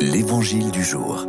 L'Évangile 0.00 0.70
du 0.70 0.84
jour. 0.84 1.26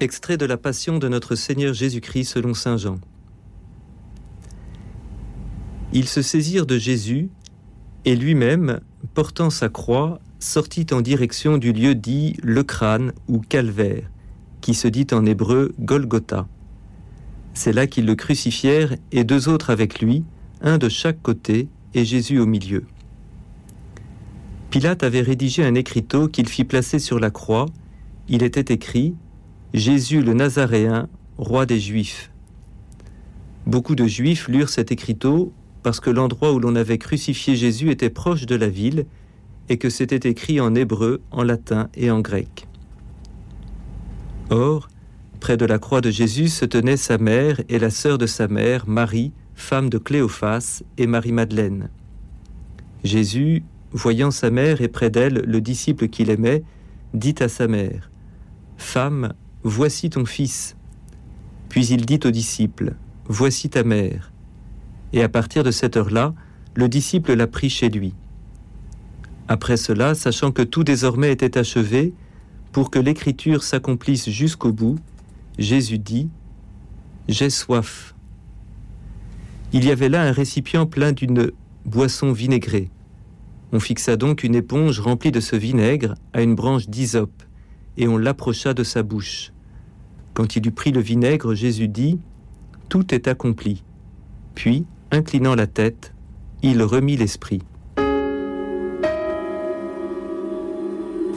Extrait 0.00 0.36
de 0.36 0.44
la 0.44 0.58
Passion 0.58 0.98
de 0.98 1.08
notre 1.08 1.36
Seigneur 1.36 1.72
Jésus-Christ 1.72 2.26
selon 2.26 2.52
Saint 2.52 2.76
Jean. 2.76 2.98
Ils 5.94 6.06
se 6.06 6.20
saisirent 6.20 6.66
de 6.66 6.76
Jésus, 6.76 7.30
et 8.04 8.14
lui-même, 8.14 8.80
portant 9.14 9.48
sa 9.48 9.70
croix, 9.70 10.20
sortit 10.38 10.86
en 10.92 11.00
direction 11.00 11.56
du 11.56 11.72
lieu 11.72 11.94
dit 11.94 12.36
le 12.42 12.62
crâne 12.62 13.12
ou 13.28 13.38
calvaire, 13.38 14.10
qui 14.60 14.74
se 14.74 14.86
dit 14.86 15.06
en 15.12 15.24
hébreu 15.24 15.74
Golgotha. 15.80 16.46
C'est 17.54 17.72
là 17.72 17.86
qu'ils 17.86 18.04
le 18.04 18.14
crucifièrent 18.14 18.96
et 19.12 19.24
deux 19.24 19.48
autres 19.48 19.70
avec 19.70 20.00
lui, 20.00 20.24
un 20.60 20.76
de 20.76 20.90
chaque 20.90 21.22
côté 21.22 21.68
et 21.94 22.04
Jésus 22.04 22.38
au 22.38 22.44
milieu. 22.44 22.84
Pilate 24.76 25.04
avait 25.04 25.22
rédigé 25.22 25.64
un 25.64 25.74
écriteau 25.74 26.28
qu'il 26.28 26.46
fit 26.50 26.64
placer 26.64 26.98
sur 26.98 27.18
la 27.18 27.30
croix. 27.30 27.64
Il 28.28 28.42
était 28.42 28.74
écrit 28.74 29.14
Jésus 29.72 30.20
le 30.20 30.34
Nazaréen, 30.34 31.08
roi 31.38 31.64
des 31.64 31.80
Juifs. 31.80 32.30
Beaucoup 33.64 33.94
de 33.94 34.04
Juifs 34.06 34.48
lurent 34.48 34.68
cet 34.68 34.92
écriteau 34.92 35.50
parce 35.82 35.98
que 35.98 36.10
l'endroit 36.10 36.52
où 36.52 36.58
l'on 36.58 36.76
avait 36.76 36.98
crucifié 36.98 37.56
Jésus 37.56 37.90
était 37.90 38.10
proche 38.10 38.44
de 38.44 38.54
la 38.54 38.68
ville 38.68 39.06
et 39.70 39.78
que 39.78 39.88
c'était 39.88 40.28
écrit 40.28 40.60
en 40.60 40.74
hébreu, 40.74 41.22
en 41.30 41.42
latin 41.42 41.88
et 41.94 42.10
en 42.10 42.20
grec. 42.20 42.68
Or, 44.50 44.90
près 45.40 45.56
de 45.56 45.64
la 45.64 45.78
croix 45.78 46.02
de 46.02 46.10
Jésus 46.10 46.48
se 46.48 46.66
tenaient 46.66 46.98
sa 46.98 47.16
mère 47.16 47.62
et 47.70 47.78
la 47.78 47.88
sœur 47.88 48.18
de 48.18 48.26
sa 48.26 48.46
mère, 48.46 48.86
Marie, 48.86 49.32
femme 49.54 49.88
de 49.88 49.96
Cléophas, 49.96 50.82
et 50.98 51.06
Marie-Madeleine. 51.06 51.88
Jésus, 53.04 53.62
voyant 53.92 54.30
sa 54.30 54.50
mère 54.50 54.80
et 54.80 54.88
près 54.88 55.10
d'elle 55.10 55.42
le 55.46 55.60
disciple 55.60 56.08
qu'il 56.08 56.30
aimait, 56.30 56.62
dit 57.14 57.34
à 57.40 57.48
sa 57.48 57.66
mère, 57.68 58.10
Femme, 58.76 59.32
voici 59.62 60.10
ton 60.10 60.24
fils. 60.24 60.76
Puis 61.68 61.86
il 61.86 62.06
dit 62.06 62.20
au 62.24 62.30
disciple, 62.30 62.94
Voici 63.28 63.68
ta 63.68 63.82
mère. 63.82 64.32
Et 65.12 65.22
à 65.22 65.28
partir 65.28 65.64
de 65.64 65.70
cette 65.70 65.96
heure-là, 65.96 66.34
le 66.74 66.88
disciple 66.88 67.34
l'a 67.34 67.46
pris 67.46 67.70
chez 67.70 67.88
lui. 67.88 68.14
Après 69.48 69.76
cela, 69.76 70.14
sachant 70.14 70.52
que 70.52 70.62
tout 70.62 70.84
désormais 70.84 71.32
était 71.32 71.58
achevé, 71.58 72.12
pour 72.72 72.90
que 72.90 72.98
l'écriture 72.98 73.62
s'accomplisse 73.62 74.28
jusqu'au 74.28 74.72
bout, 74.72 74.98
Jésus 75.58 75.98
dit, 75.98 76.28
J'ai 77.28 77.50
soif. 77.50 78.14
Il 79.72 79.84
y 79.84 79.90
avait 79.90 80.08
là 80.08 80.22
un 80.22 80.32
récipient 80.32 80.86
plein 80.86 81.12
d'une 81.12 81.50
boisson 81.84 82.32
vinaigrée. 82.32 82.90
On 83.76 83.78
fixa 83.78 84.16
donc 84.16 84.42
une 84.42 84.54
éponge 84.54 85.00
remplie 85.00 85.32
de 85.32 85.40
ce 85.40 85.54
vinaigre 85.54 86.14
à 86.32 86.40
une 86.40 86.54
branche 86.54 86.88
d'hysope, 86.88 87.42
et 87.98 88.08
on 88.08 88.16
l'approcha 88.16 88.72
de 88.72 88.82
sa 88.82 89.02
bouche. 89.02 89.52
Quand 90.32 90.56
il 90.56 90.66
eut 90.66 90.72
pris 90.72 90.92
le 90.92 91.00
vinaigre, 91.02 91.54
Jésus 91.54 91.86
dit, 91.86 92.18
Tout 92.88 93.14
est 93.14 93.28
accompli. 93.28 93.84
Puis, 94.54 94.86
inclinant 95.10 95.54
la 95.54 95.66
tête, 95.66 96.14
il 96.62 96.82
remit 96.82 97.18
l'esprit. 97.18 97.60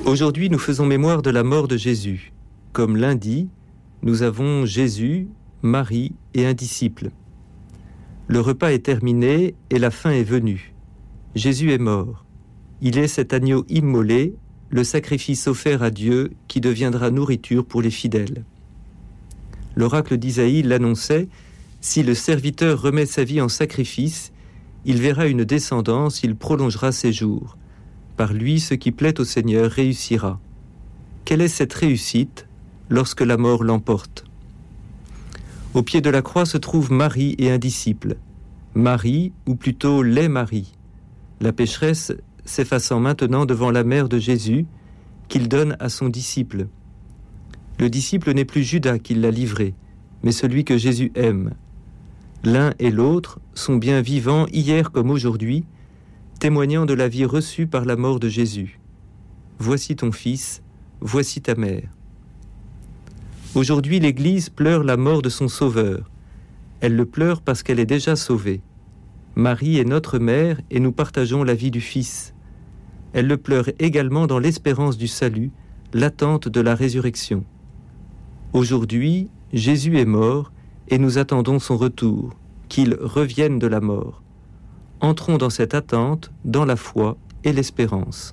Aujourd'hui, 0.05 0.49
nous 0.49 0.59
faisons 0.59 0.85
mémoire 0.85 1.21
de 1.21 1.31
la 1.31 1.43
mort 1.43 1.67
de 1.67 1.75
Jésus. 1.75 2.31
Comme 2.71 2.95
lundi, 2.95 3.49
nous 4.01 4.23
avons 4.23 4.65
Jésus, 4.65 5.27
Marie 5.61 6.13
et 6.33 6.45
un 6.45 6.53
disciple. 6.53 7.09
Le 8.29 8.39
repas 8.39 8.71
est 8.71 8.85
terminé 8.85 9.55
et 9.71 9.77
la 9.77 9.91
fin 9.91 10.11
est 10.11 10.23
venue. 10.23 10.73
Jésus 11.35 11.73
est 11.73 11.79
mort. 11.79 12.23
Il 12.81 12.97
est 12.97 13.07
cet 13.07 13.33
agneau 13.33 13.65
immolé, 13.69 14.35
le 14.69 14.83
sacrifice 14.83 15.47
offert 15.47 15.83
à 15.83 15.89
Dieu 15.89 16.31
qui 16.47 16.61
deviendra 16.61 17.11
nourriture 17.11 17.65
pour 17.65 17.81
les 17.81 17.91
fidèles. 17.91 18.45
L'oracle 19.75 20.17
d'Isaïe 20.17 20.63
l'annonçait, 20.63 21.27
si 21.81 22.03
le 22.03 22.13
serviteur 22.13 22.81
remet 22.81 23.05
sa 23.05 23.23
vie 23.23 23.41
en 23.41 23.49
sacrifice, 23.49 24.31
il 24.85 25.01
verra 25.01 25.27
une 25.27 25.43
descendance, 25.43 26.23
il 26.23 26.35
prolongera 26.35 26.91
ses 26.91 27.11
jours. 27.11 27.57
Par 28.15 28.33
lui, 28.33 28.59
ce 28.59 28.73
qui 28.73 28.91
plaît 28.91 29.19
au 29.19 29.23
Seigneur 29.23 29.69
réussira. 29.69 30.39
Quelle 31.25 31.41
est 31.41 31.47
cette 31.47 31.73
réussite 31.73 32.47
lorsque 32.89 33.21
la 33.21 33.37
mort 33.37 33.63
l'emporte? 33.63 34.25
Au 35.73 35.83
pied 35.83 36.01
de 36.01 36.09
la 36.09 36.21
croix 36.21 36.45
se 36.45 36.57
trouvent 36.57 36.91
Marie 36.91 37.35
et 37.37 37.51
un 37.51 37.57
disciple. 37.57 38.17
Marie, 38.73 39.31
ou 39.47 39.55
plutôt 39.55 40.01
les 40.01 40.27
Marie, 40.27 40.73
la 41.41 41.53
pécheresse 41.53 42.13
s'effaçant 42.49 42.99
maintenant 42.99 43.45
devant 43.45 43.69
la 43.69 43.83
mère 43.83 44.09
de 44.09 44.17
Jésus, 44.17 44.65
qu'il 45.27 45.47
donne 45.47 45.77
à 45.79 45.87
son 45.87 46.09
disciple. 46.09 46.67
Le 47.77 47.89
disciple 47.89 48.33
n'est 48.33 48.43
plus 48.43 48.63
Judas 48.63 48.97
qui 48.97 49.13
l'a 49.13 49.29
livré, 49.29 49.75
mais 50.23 50.31
celui 50.31 50.65
que 50.65 50.75
Jésus 50.75 51.11
aime. 51.13 51.53
L'un 52.43 52.73
et 52.79 52.89
l'autre 52.89 53.39
sont 53.53 53.75
bien 53.75 54.01
vivants 54.01 54.47
hier 54.51 54.91
comme 54.91 55.11
aujourd'hui, 55.11 55.63
témoignant 56.39 56.87
de 56.87 56.93
la 56.95 57.07
vie 57.07 57.25
reçue 57.25 57.67
par 57.67 57.85
la 57.85 57.95
mort 57.95 58.19
de 58.19 58.29
Jésus. 58.29 58.79
Voici 59.59 59.95
ton 59.95 60.11
fils, 60.11 60.63
voici 61.01 61.41
ta 61.41 61.53
mère. 61.53 61.89
Aujourd'hui, 63.53 63.99
l'Église 63.99 64.49
pleure 64.49 64.83
la 64.83 64.97
mort 64.97 65.21
de 65.21 65.29
son 65.29 65.47
Sauveur. 65.47 66.09
Elle 66.81 66.95
le 66.95 67.05
pleure 67.05 67.41
parce 67.41 67.61
qu'elle 67.61 67.79
est 67.79 67.85
déjà 67.85 68.15
sauvée. 68.15 68.61
Marie 69.35 69.77
est 69.77 69.85
notre 69.85 70.17
mère 70.17 70.59
et 70.71 70.79
nous 70.79 70.91
partageons 70.91 71.43
la 71.43 71.53
vie 71.53 71.71
du 71.71 71.81
Fils. 71.81 72.33
Elle 73.13 73.27
le 73.27 73.37
pleure 73.37 73.69
également 73.79 74.27
dans 74.27 74.39
l'espérance 74.39 74.97
du 74.97 75.07
salut, 75.07 75.51
l'attente 75.93 76.47
de 76.47 76.61
la 76.61 76.75
résurrection. 76.75 77.43
Aujourd'hui, 78.53 79.29
Jésus 79.53 79.97
est 79.97 80.05
mort 80.05 80.51
et 80.89 80.97
nous 80.97 81.17
attendons 81.17 81.59
son 81.59 81.77
retour, 81.77 82.35
qu'il 82.67 82.95
revienne 82.95 83.59
de 83.59 83.67
la 83.67 83.79
mort. 83.79 84.21
Entrons 85.01 85.37
dans 85.37 85.49
cette 85.49 85.73
attente, 85.73 86.31
dans 86.45 86.65
la 86.65 86.75
foi 86.75 87.17
et 87.43 87.53
l'espérance. 87.53 88.27